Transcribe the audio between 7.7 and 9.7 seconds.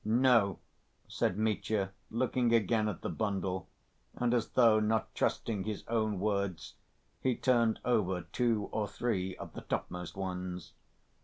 over two or three of the